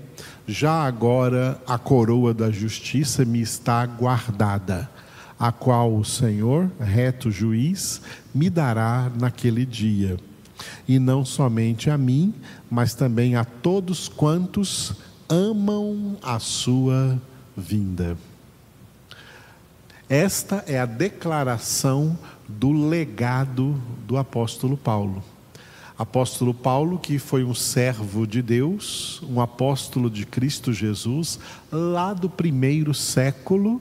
já 0.47 0.85
agora 0.85 1.59
a 1.67 1.79
coroa 1.79 2.35
da 2.35 2.50
justiça 2.50 3.25
me 3.25 3.41
está 3.41 3.87
guardada, 3.87 4.91
a 5.41 5.50
qual 5.50 5.97
o 5.97 6.05
Senhor, 6.05 6.71
reto 6.79 7.31
juiz, 7.31 8.03
me 8.35 8.50
dará 8.50 9.11
naquele 9.19 9.64
dia. 9.64 10.19
E 10.87 10.99
não 10.99 11.25
somente 11.25 11.88
a 11.88 11.97
mim, 11.97 12.35
mas 12.75 12.93
também 12.93 13.37
a 13.37 13.45
todos 13.45 14.09
quantos 14.09 14.95
amam 15.28 16.16
a 16.21 16.40
sua 16.40 17.23
vinda. 17.57 18.19
Esta 20.09 20.64
é 20.66 20.81
a 20.81 20.85
declaração 20.85 22.19
do 22.49 22.73
legado 22.73 23.81
do 24.09 24.16
apóstolo 24.16 24.76
Paulo. 24.76 25.23
Apóstolo 25.97 26.52
Paulo, 26.52 26.99
que 26.99 27.16
foi 27.16 27.45
um 27.45 27.54
servo 27.54 28.26
de 28.26 28.43
Deus, 28.43 29.23
um 29.23 29.40
apóstolo 29.40 30.11
de 30.11 30.26
Cristo 30.26 30.73
Jesus, 30.73 31.38
lá 31.71 32.12
do 32.12 32.28
primeiro 32.28 32.93
século, 32.93 33.81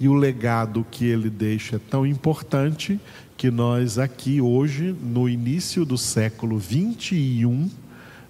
e 0.00 0.08
o 0.08 0.14
legado 0.14 0.84
que 0.90 1.04
ele 1.04 1.30
deixa 1.30 1.76
é 1.76 1.78
tão 1.78 2.04
importante 2.04 3.00
que 3.36 3.52
nós 3.52 3.98
aqui 3.98 4.40
hoje, 4.40 4.92
no 5.00 5.28
início 5.28 5.84
do 5.84 5.96
século 5.96 6.58
21, 6.58 7.70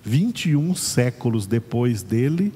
21 0.04 0.74
séculos 0.74 1.46
depois 1.46 2.02
dele, 2.02 2.52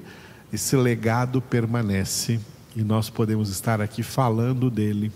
esse 0.53 0.75
legado 0.75 1.41
permanece 1.41 2.39
e 2.75 2.81
nós 2.81 3.09
podemos 3.09 3.49
estar 3.49 3.81
aqui 3.81 4.03
falando 4.03 4.69
dele. 4.69 5.11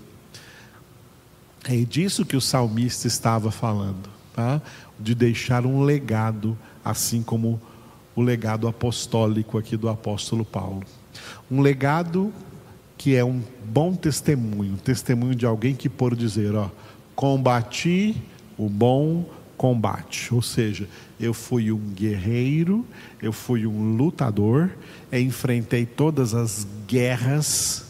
É 1.65 1.75
disso 1.77 2.25
que 2.25 2.35
o 2.35 2.41
salmista 2.41 3.07
estava 3.07 3.51
falando, 3.51 4.09
tá? 4.33 4.61
de 4.99 5.13
deixar 5.15 5.65
um 5.65 5.83
legado, 5.83 6.57
assim 6.83 7.21
como 7.21 7.61
o 8.15 8.21
legado 8.21 8.67
apostólico 8.67 9.57
aqui 9.57 9.77
do 9.77 9.89
apóstolo 9.89 10.43
Paulo. 10.43 10.83
Um 11.49 11.61
legado 11.61 12.33
que 12.97 13.15
é 13.15 13.23
um 13.23 13.41
bom 13.65 13.93
testemunho, 13.93 14.77
testemunho 14.77 15.35
de 15.35 15.45
alguém 15.45 15.75
que 15.75 15.89
por 15.89 16.15
dizer, 16.15 16.55
ó, 16.55 16.69
combati 17.15 18.15
o 18.57 18.69
bom 18.69 19.25
combate, 19.63 20.33
ou 20.33 20.41
seja, 20.41 20.89
eu 21.17 21.33
fui 21.33 21.71
um 21.71 21.79
guerreiro, 21.79 22.85
eu 23.21 23.31
fui 23.31 23.65
um 23.65 23.95
lutador, 23.95 24.69
enfrentei 25.09 25.85
todas 25.85 26.33
as 26.33 26.67
guerras, 26.85 27.85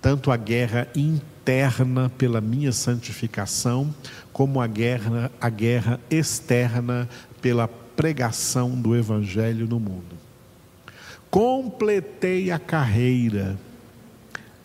tanto 0.00 0.30
a 0.30 0.36
guerra 0.38 0.88
interna 0.96 2.10
pela 2.16 2.40
minha 2.40 2.72
santificação, 2.72 3.94
como 4.32 4.62
a 4.62 4.66
guerra, 4.66 5.30
a 5.38 5.50
guerra 5.50 6.00
externa 6.08 7.06
pela 7.42 7.68
pregação 7.68 8.70
do 8.70 8.96
evangelho 8.96 9.66
no 9.66 9.78
mundo. 9.78 10.16
Completei 11.30 12.50
a 12.50 12.58
carreira, 12.58 13.58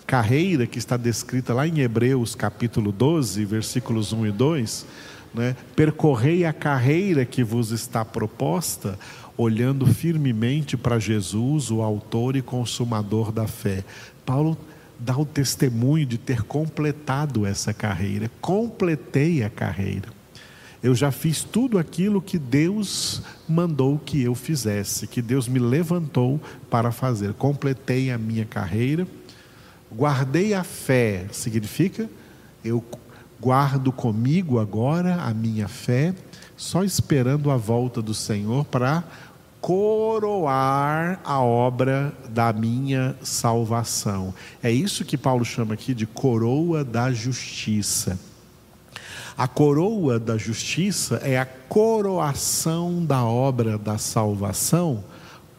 carreira 0.08 0.65
que 0.65 0.78
está 0.80 0.95
descrita 0.95 1.54
lá 1.54 1.67
em 1.67 1.82
Hebreus 1.82 2.34
capítulo 2.34 2.93
12, 2.93 3.43
versículos 3.43 4.13
1 4.13 4.28
e 4.28 4.32
2, 4.32 4.86
né? 5.34 5.56
percorrei 5.76 6.46
a 6.46 6.54
carreira 6.54 7.26
que 7.26 7.44
vos 7.44 7.72
está 7.72 8.04
proposta, 8.04 8.98
olhando 9.38 9.86
firmemente 9.86 10.76
para 10.76 11.00
Jesus, 11.00 11.72
o 11.72 11.82
autor 11.82 12.36
e 12.36 12.42
consumador 12.42 13.32
da 13.32 13.48
fé. 13.48 13.84
Paulo 14.26 14.58
dá 15.00 15.18
o 15.18 15.26
testemunho 15.26 16.06
de 16.06 16.18
ter 16.18 16.44
completado 16.44 17.46
essa 17.46 17.74
carreira. 17.74 18.30
Completei 18.42 19.44
a 19.44 19.50
carreira. 19.50 20.10
Eu 20.82 20.96
já 20.96 21.12
fiz 21.12 21.44
tudo 21.44 21.78
aquilo 21.78 22.22
que 22.22 22.38
Deus 22.38 23.22
mandou 23.48 24.00
que 24.00 24.22
eu 24.22 24.34
fizesse, 24.34 25.08
que 25.08 25.22
Deus 25.22 25.48
me 25.48 25.60
levantou 25.60 26.39
para 26.70 26.92
fazer. 26.92 27.34
Completei 27.34 28.12
a 28.12 28.18
minha 28.18 28.46
carreira, 28.46 29.06
guardei 29.92 30.54
a 30.54 30.63
fé, 30.63 31.26
significa 31.32 32.10
eu 32.63 32.84
guardo 33.41 33.91
comigo 33.91 34.60
agora 34.60 35.15
a 35.21 35.34
minha 35.34 35.67
fé, 35.67 36.13
só 36.58 36.84
esperando 36.84 37.49
a 37.49 37.58
volta 37.58 38.02
do 38.02 38.13
Senhor 38.13 38.65
para 38.65 39.04
coroar 39.62 41.19
a 41.23 41.41
obra 41.41 42.13
da 42.30 42.52
minha 42.54 43.15
salvação. 43.21 44.34
É 44.62 44.71
isso 44.71 45.06
que 45.06 45.17
Paulo 45.17 45.43
chama 45.43 45.73
aqui 45.73 45.93
de 45.93 46.06
coroa 46.06 46.84
da 46.84 47.12
justiça. 47.12 48.19
A 49.38 49.47
coroa 49.47 50.19
da 50.19 50.38
justiça 50.38 51.15
é 51.23 51.38
a 51.39 51.45
coroação 51.45 53.06
da 53.06 53.23
obra 53.23 53.78
da 53.78 53.97
salvação 53.97 55.04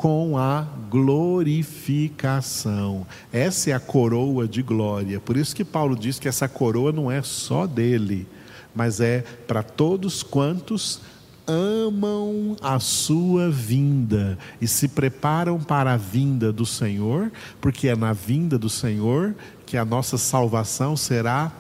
com 0.01 0.37
a 0.39 0.67
glorificação. 0.89 3.07
Essa 3.31 3.69
é 3.69 3.75
a 3.75 3.79
coroa 3.79 4.49
de 4.49 4.63
glória. 4.63 5.21
Por 5.21 5.37
isso 5.37 5.55
que 5.55 5.63
Paulo 5.63 5.95
diz 5.95 6.19
que 6.19 6.27
essa 6.27 6.49
coroa 6.49 6.91
não 6.91 7.11
é 7.11 7.21
só 7.21 7.67
dele, 7.67 8.27
mas 8.75 8.99
é 8.99 9.23
para 9.47 9.63
todos 9.63 10.23
quantos 10.23 11.03
amam 11.47 12.57
a 12.63 12.81
sua 12.81 13.51
vinda 13.51 14.39
e 14.59 14.67
se 14.67 14.89
preparam 14.89 15.61
para 15.61 15.93
a 15.93 15.99
vinda 15.99 16.51
do 16.51 16.65
Senhor, 16.65 17.31
porque 17.61 17.87
é 17.87 17.95
na 17.95 18.15
vinda 18.15 18.59
do 18.59 18.71
Senhor 18.71 19.35
que 19.67 19.77
a 19.77 19.85
nossa 19.85 20.17
salvação 20.17 20.97
será 20.97 21.53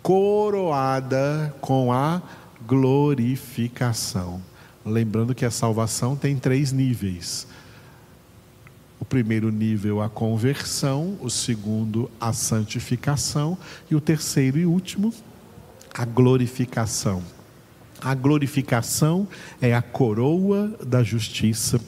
coroada 0.00 1.52
com 1.60 1.92
a 1.92 2.22
glorificação. 2.64 4.40
Lembrando 4.86 5.34
que 5.34 5.44
a 5.44 5.50
salvação 5.50 6.14
tem 6.14 6.36
três 6.36 6.70
níveis. 6.70 7.48
O 9.00 9.04
primeiro 9.04 9.50
nível, 9.50 10.02
a 10.02 10.08
conversão, 10.08 11.18
o 11.20 11.30
segundo, 11.30 12.10
a 12.20 12.32
santificação, 12.32 13.56
e 13.90 13.94
o 13.94 14.00
terceiro 14.00 14.58
e 14.58 14.66
último, 14.66 15.12
a 15.92 16.04
glorificação. 16.04 17.22
A 18.00 18.14
glorificação 18.14 19.26
é 19.60 19.74
a 19.74 19.82
coroa 19.82 20.68
da 20.86 21.02
justiça 21.02 21.80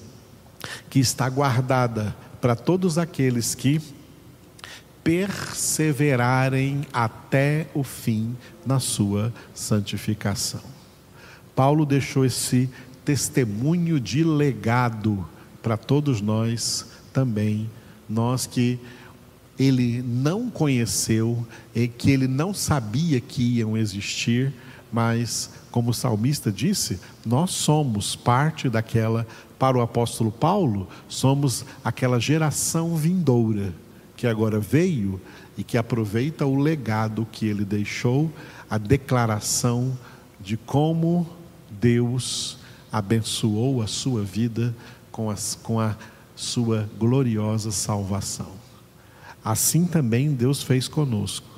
que 0.91 0.99
está 0.99 1.29
guardada 1.29 2.15
para 2.41 2.57
todos 2.57 2.99
aqueles 2.99 3.55
que 3.55 3.81
perseverarem 5.03 6.87
até 6.93 7.69
o 7.75 7.83
fim 7.83 8.37
na 8.65 8.79
sua 8.79 9.33
santificação. 9.55 10.61
Paulo 11.55 11.85
deixou 11.85 12.25
esse 12.25 12.71
testemunho 13.05 13.99
de 13.99 14.23
legado 14.23 15.27
para 15.63 15.77
todos 15.77 16.21
nós 16.21 16.92
também, 17.13 17.71
nós 18.09 18.47
que 18.47 18.79
ele 19.59 20.03
não 20.03 20.51
conheceu 20.51 21.47
e 21.75 21.87
que 21.87 22.11
ele 22.11 22.27
não 22.27 22.53
sabia 22.53 23.21
que 23.21 23.59
iam 23.59 23.77
existir, 23.77 24.53
mas, 24.93 25.51
como 25.71 25.91
o 25.91 25.95
salmista 25.95 26.53
disse, 26.53 27.01
nós 27.25 27.51
somos 27.51 28.15
parte 28.15 28.69
daquela, 28.69 29.27
para 29.59 29.79
o 29.79 29.81
apóstolo 29.81 30.33
Paulo, 30.33 30.89
somos 31.09 31.65
aquela 31.85 32.19
geração 32.19 32.97
vindoura 32.97 33.73
que 34.17 34.27
agora 34.27 34.59
veio 34.59 35.21
e 35.57 35.65
que 35.65 35.79
aproveita 35.79 36.47
o 36.47 36.57
legado 36.57 37.27
que 37.31 37.47
ele 37.47 37.65
deixou, 37.65 38.31
a 38.69 38.79
declaração 38.79 39.97
de 40.41 40.57
como 40.57 41.27
Deus 41.71 42.59
abençoou 42.91 43.83
a 43.83 43.87
sua 43.87 44.23
vida 44.23 44.75
com, 45.11 45.31
as, 45.31 45.59
com 45.63 45.81
a 45.81 45.97
sua 46.43 46.89
gloriosa 46.99 47.71
salvação. 47.71 48.51
Assim 49.45 49.85
também 49.85 50.33
Deus 50.33 50.63
fez 50.63 50.89
conosco. 50.89 51.49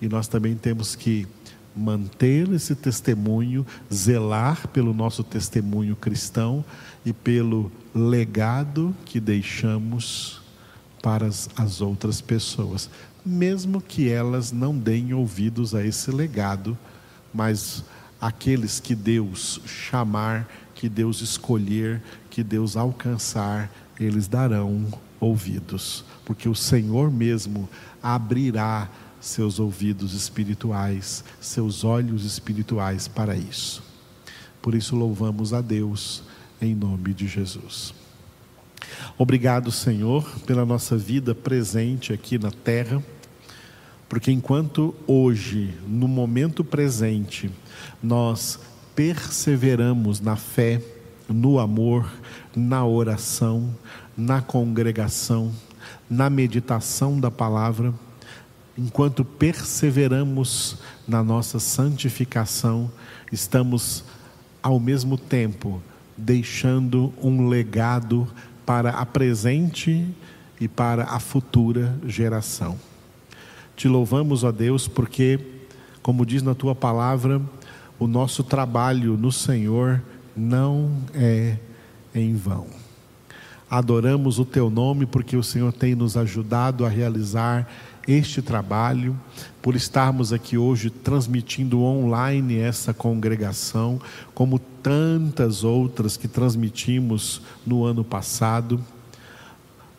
E 0.00 0.08
nós 0.08 0.26
também 0.26 0.56
temos 0.56 0.96
que 0.96 1.26
manter 1.76 2.50
esse 2.52 2.74
testemunho, 2.74 3.64
zelar 3.92 4.66
pelo 4.68 4.92
nosso 4.92 5.22
testemunho 5.22 5.94
cristão 5.94 6.64
e 7.04 7.12
pelo 7.12 7.70
legado 7.94 8.94
que 9.04 9.20
deixamos 9.20 10.40
para 11.02 11.26
as, 11.26 11.48
as 11.56 11.80
outras 11.80 12.20
pessoas, 12.20 12.90
mesmo 13.24 13.80
que 13.80 14.08
elas 14.08 14.52
não 14.52 14.76
deem 14.76 15.14
ouvidos 15.14 15.74
a 15.74 15.84
esse 15.84 16.10
legado, 16.10 16.76
mas 17.32 17.84
aqueles 18.20 18.80
que 18.80 18.94
Deus 18.94 19.60
chamar, 19.64 20.48
que 20.74 20.88
Deus 20.88 21.20
escolher, 21.20 22.02
que 22.28 22.42
Deus 22.42 22.76
alcançar, 22.76 23.70
eles 24.04 24.26
darão 24.26 24.86
ouvidos, 25.20 26.04
porque 26.24 26.48
o 26.48 26.54
Senhor 26.54 27.10
mesmo 27.10 27.68
abrirá 28.02 28.88
seus 29.20 29.58
ouvidos 29.60 30.14
espirituais, 30.14 31.22
seus 31.40 31.84
olhos 31.84 32.24
espirituais 32.24 33.06
para 33.06 33.36
isso. 33.36 33.82
Por 34.62 34.74
isso 34.74 34.96
louvamos 34.96 35.52
a 35.52 35.60
Deus 35.60 36.22
em 36.60 36.74
nome 36.74 37.12
de 37.12 37.26
Jesus. 37.26 37.94
Obrigado, 39.18 39.70
Senhor, 39.70 40.24
pela 40.46 40.64
nossa 40.64 40.96
vida 40.96 41.34
presente 41.34 42.12
aqui 42.12 42.38
na 42.38 42.50
terra, 42.50 43.02
porque 44.08 44.32
enquanto 44.32 44.94
hoje, 45.06 45.74
no 45.86 46.08
momento 46.08 46.64
presente, 46.64 47.50
nós 48.02 48.58
perseveramos 48.94 50.20
na 50.20 50.36
fé, 50.36 50.82
no 51.28 51.58
amor, 51.58 52.10
na 52.54 52.84
oração, 52.84 53.74
na 54.16 54.40
congregação, 54.40 55.52
na 56.08 56.28
meditação 56.28 57.18
da 57.18 57.30
palavra, 57.30 57.94
enquanto 58.76 59.24
perseveramos 59.24 60.78
na 61.06 61.22
nossa 61.22 61.58
santificação, 61.58 62.90
estamos 63.32 64.04
ao 64.62 64.78
mesmo 64.78 65.16
tempo 65.16 65.82
deixando 66.16 67.12
um 67.22 67.48
legado 67.48 68.28
para 68.66 68.90
a 68.90 69.06
presente 69.06 70.06
e 70.60 70.68
para 70.68 71.04
a 71.04 71.18
futura 71.18 71.98
geração. 72.06 72.78
Te 73.74 73.88
louvamos, 73.88 74.44
ó 74.44 74.52
Deus, 74.52 74.86
porque, 74.86 75.40
como 76.02 76.26
diz 76.26 76.42
na 76.42 76.54
tua 76.54 76.74
palavra, 76.74 77.40
o 77.98 78.06
nosso 78.06 78.44
trabalho 78.44 79.16
no 79.16 79.32
Senhor 79.32 80.02
não 80.36 80.90
é 81.14 81.56
em 82.14 82.34
vão. 82.34 82.66
Adoramos 83.70 84.38
o 84.38 84.44
teu 84.44 84.68
nome 84.68 85.06
porque 85.06 85.36
o 85.36 85.42
Senhor 85.42 85.72
tem 85.72 85.94
nos 85.94 86.16
ajudado 86.16 86.84
a 86.84 86.88
realizar 86.88 87.68
este 88.08 88.42
trabalho, 88.42 89.18
por 89.62 89.76
estarmos 89.76 90.32
aqui 90.32 90.58
hoje 90.58 90.90
transmitindo 90.90 91.82
online 91.82 92.58
essa 92.58 92.92
congregação, 92.92 94.00
como 94.34 94.58
tantas 94.58 95.62
outras 95.62 96.16
que 96.16 96.26
transmitimos 96.26 97.42
no 97.64 97.84
ano 97.84 98.02
passado. 98.02 98.80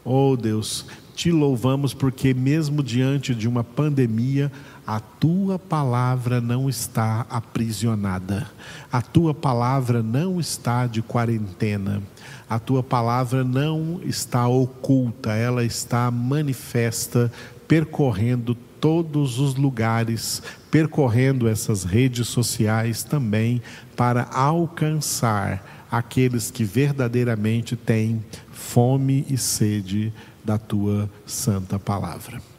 Oh 0.03 0.35
Deus, 0.35 0.85
te 1.15 1.31
louvamos 1.31 1.93
porque, 1.93 2.33
mesmo 2.33 2.81
diante 2.81 3.35
de 3.35 3.47
uma 3.47 3.63
pandemia, 3.63 4.51
a 4.93 4.99
tua 4.99 5.57
palavra 5.57 6.41
não 6.41 6.67
está 6.67 7.25
aprisionada, 7.29 8.51
a 8.91 9.01
tua 9.01 9.33
palavra 9.33 10.03
não 10.03 10.37
está 10.37 10.85
de 10.85 11.01
quarentena, 11.01 12.03
a 12.49 12.59
tua 12.59 12.83
palavra 12.83 13.41
não 13.41 14.01
está 14.03 14.45
oculta, 14.49 15.31
ela 15.31 15.63
está 15.63 16.11
manifesta, 16.11 17.31
percorrendo 17.69 18.53
todos 18.53 19.39
os 19.39 19.55
lugares, 19.55 20.43
percorrendo 20.69 21.47
essas 21.47 21.85
redes 21.85 22.27
sociais 22.27 23.01
também, 23.01 23.61
para 23.95 24.23
alcançar 24.23 25.85
aqueles 25.89 26.51
que 26.51 26.65
verdadeiramente 26.65 27.77
têm 27.77 28.21
fome 28.51 29.25
e 29.29 29.37
sede 29.37 30.11
da 30.43 30.57
tua 30.57 31.09
santa 31.25 31.79
palavra. 31.79 32.50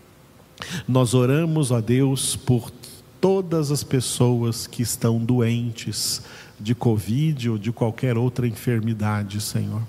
Nós 0.87 1.15
oramos 1.15 1.73
a 1.73 1.81
Deus 1.81 2.37
por 2.37 2.71
todas 3.21 3.71
as 3.71 3.85
pessoas 3.85 4.67
que 4.67 4.83
estão 4.83 5.19
doentes 5.19 6.23
de 6.59 6.75
Covid 6.75 7.51
ou 7.51 7.59
de 7.59 7.73
qualquer 7.73 8.17
outra 8.17 8.47
enfermidade, 8.47 9.41
Senhor. 9.41 9.83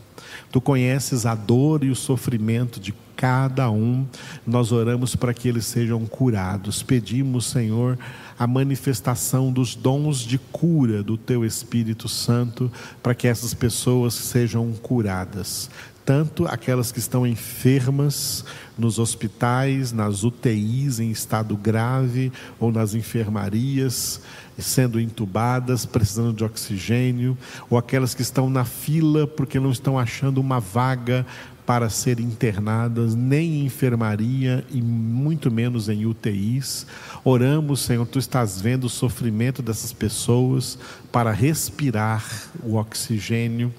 Tu 0.52 0.62
conheces 0.62 1.26
a 1.26 1.36
dor 1.36 1.84
e 1.84 1.90
o 1.90 1.96
sofrimento 1.96 2.80
de 2.80 2.94
cada 3.16 3.70
um. 3.72 4.06
Nós 4.46 4.72
oramos 4.72 5.16
para 5.16 5.34
que 5.34 5.48
eles 5.48 5.66
sejam 5.66 6.06
curados. 6.06 6.84
Pedimos, 6.84 7.46
Senhor, 7.46 7.98
a 8.38 8.46
manifestação 8.46 9.52
dos 9.52 9.76
dons 9.76 10.20
de 10.20 10.38
cura 10.38 11.02
do 11.02 11.18
Teu 11.18 11.46
Espírito 11.46 12.10
Santo 12.10 12.72
para 13.02 13.16
que 13.16 13.28
essas 13.28 13.54
pessoas 13.54 14.14
sejam 14.14 14.72
curadas 14.74 15.70
tanto 16.06 16.46
aquelas 16.46 16.92
que 16.92 17.00
estão 17.00 17.26
enfermas 17.26 18.44
nos 18.78 19.00
hospitais, 19.00 19.92
nas 19.92 20.24
UTIs 20.24 21.00
em 21.00 21.12
estado 21.12 21.56
grave 21.56 22.32
ou 22.60 22.72
nas 22.72 22.94
enfermarias, 22.94 24.22
sendo 24.58 25.00
entubadas, 25.00 25.86
precisando 25.86 26.34
de 26.34 26.44
oxigênio, 26.44 27.38
ou 27.70 27.78
aquelas 27.78 28.14
que 28.14 28.22
estão 28.22 28.50
na 28.50 28.66
fila 28.66 29.26
porque 29.26 29.60
não 29.60 29.72
estão 29.72 29.98
achando 29.98 30.40
uma 30.40 30.60
vaga 30.60 31.26
para 31.66 31.90
serem 31.90 32.26
internadas, 32.26 33.16
nem 33.16 33.62
em 33.62 33.66
enfermaria 33.66 34.66
e 34.72 34.82
muito 34.82 35.50
menos 35.50 35.90
em 35.90 36.06
UTIs. 36.06 36.86
Oramos, 37.24 37.82
Senhor, 37.82 38.06
tu 38.06 38.20
estás 38.20 38.62
vendo 38.62 38.86
o 38.86 38.90
sofrimento 38.90 39.62
dessas 39.62 39.94
pessoas 39.94 40.78
para 41.12 41.32
respirar 41.32 42.24
o 42.64 42.76
oxigênio. 42.76 43.74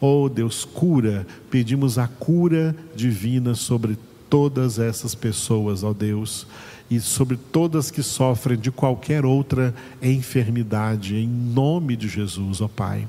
Oh 0.00 0.28
Deus, 0.28 0.64
cura, 0.64 1.26
pedimos 1.50 1.98
a 1.98 2.08
cura 2.08 2.74
divina 2.94 3.54
sobre 3.54 3.98
todas 4.28 4.78
essas 4.78 5.14
pessoas, 5.14 5.82
ó 5.82 5.90
oh 5.90 5.94
Deus, 5.94 6.46
e 6.90 7.00
sobre 7.00 7.36
todas 7.36 7.90
que 7.90 8.02
sofrem 8.02 8.58
de 8.58 8.70
qualquer 8.70 9.24
outra 9.24 9.74
enfermidade, 10.02 11.16
em 11.16 11.28
nome 11.28 11.96
de 11.96 12.08
Jesus, 12.08 12.60
ó 12.60 12.64
oh 12.64 12.68
Pai. 12.68 13.06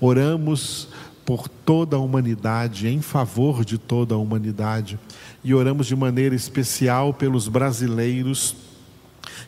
Oramos 0.00 0.88
por 1.28 1.46
toda 1.46 1.94
a 1.94 2.00
humanidade, 2.00 2.88
em 2.88 3.02
favor 3.02 3.62
de 3.62 3.76
toda 3.76 4.14
a 4.14 4.18
humanidade. 4.18 4.98
E 5.44 5.52
oramos 5.52 5.86
de 5.86 5.94
maneira 5.94 6.34
especial 6.34 7.12
pelos 7.12 7.48
brasileiros 7.48 8.56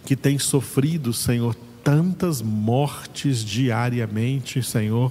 que 0.04 0.14
têm 0.14 0.38
sofrido, 0.38 1.10
Senhor, 1.14 1.56
tantas 1.82 2.42
mortes 2.42 3.42
diariamente, 3.42 4.62
Senhor, 4.62 5.10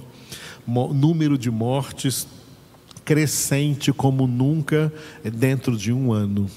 número 0.64 1.36
de 1.36 1.50
mortes 1.50 2.28
crescente 3.04 3.92
como 3.92 4.28
nunca 4.28 4.92
dentro 5.24 5.76
de 5.76 5.92
um 5.92 6.12
ano. 6.12 6.48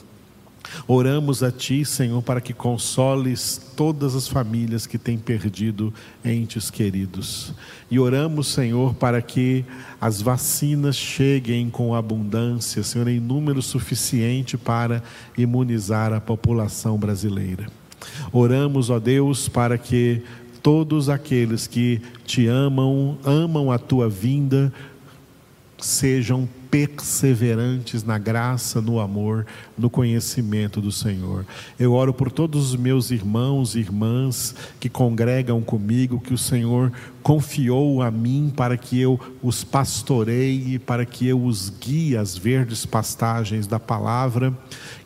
Oramos 0.87 1.43
a 1.43 1.51
Ti, 1.51 1.85
Senhor, 1.85 2.21
para 2.21 2.41
que 2.41 2.53
consoles 2.53 3.61
todas 3.75 4.15
as 4.15 4.27
famílias 4.27 4.85
que 4.85 4.97
têm 4.97 5.17
perdido 5.17 5.93
entes 6.23 6.69
queridos. 6.69 7.53
E 7.89 7.99
oramos, 7.99 8.47
Senhor, 8.47 8.93
para 8.95 9.21
que 9.21 9.65
as 9.99 10.21
vacinas 10.21 10.95
cheguem 10.95 11.69
com 11.69 11.95
abundância, 11.95 12.83
Senhor, 12.83 13.07
em 13.07 13.19
número 13.19 13.61
suficiente 13.61 14.57
para 14.57 15.03
imunizar 15.37 16.11
a 16.13 16.19
população 16.19 16.97
brasileira. 16.97 17.67
Oramos, 18.31 18.89
ó 18.89 18.99
Deus, 18.99 19.47
para 19.47 19.77
que 19.77 20.21
todos 20.61 21.09
aqueles 21.09 21.67
que 21.67 22.01
te 22.25 22.47
amam, 22.47 23.17
amam 23.23 23.71
a 23.71 23.77
tua 23.77 24.09
vinda, 24.09 24.73
sejam 25.77 26.47
perseverantes 26.73 28.03
na 28.03 28.17
graça, 28.17 28.81
no 28.81 28.99
amor, 28.99 29.45
no 29.77 29.91
conhecimento 29.91 30.81
do 30.81 30.91
Senhor. 30.91 31.45
Eu 31.77 31.93
oro 31.93 32.11
por 32.11 32.31
todos 32.31 32.71
os 32.71 32.75
meus 32.75 33.11
irmãos 33.11 33.75
e 33.75 33.79
irmãs 33.79 34.55
que 34.79 34.89
congregam 34.89 35.61
comigo, 35.61 36.19
que 36.19 36.33
o 36.33 36.37
Senhor 36.37 36.91
confiou 37.21 38.01
a 38.01 38.09
mim 38.09 38.51
para 38.57 38.75
que 38.75 38.99
eu 38.99 39.19
os 39.43 39.63
pastoreie, 39.63 40.79
para 40.79 41.05
que 41.05 41.27
eu 41.27 41.45
os 41.45 41.69
guie 41.69 42.17
às 42.17 42.35
verdes 42.35 42.87
pastagens 42.87 43.67
da 43.67 43.79
palavra, 43.79 44.51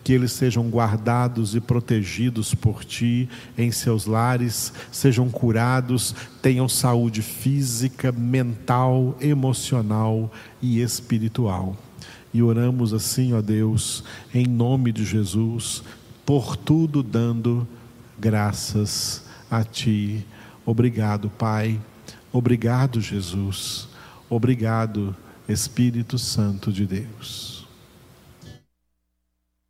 que 0.07 0.13
eles 0.13 0.31
sejam 0.31 0.69
guardados 0.69 1.53
e 1.53 1.59
protegidos 1.59 2.55
por 2.55 2.85
ti 2.85 3.27
em 3.57 3.71
seus 3.71 4.05
lares, 4.05 4.71
sejam 4.89 5.29
curados, 5.29 6.15
tenham 6.41 6.69
saúde 6.69 7.21
física, 7.21 8.09
mental, 8.09 9.17
emocional 9.19 10.31
e 10.61 10.79
espiritual. 10.79 11.75
E 12.33 12.41
oramos 12.41 12.93
assim, 12.93 13.33
ó 13.33 13.41
Deus, 13.41 14.01
em 14.33 14.47
nome 14.47 14.93
de 14.93 15.03
Jesus, 15.03 15.83
por 16.25 16.55
tudo 16.55 17.03
dando 17.03 17.67
graças 18.17 19.25
a 19.51 19.61
Ti. 19.61 20.25
Obrigado, 20.65 21.29
Pai. 21.29 21.81
Obrigado, 22.31 23.01
Jesus. 23.01 23.89
Obrigado, 24.29 25.13
Espírito 25.49 26.17
Santo 26.17 26.71
de 26.71 26.85
Deus. 26.85 27.56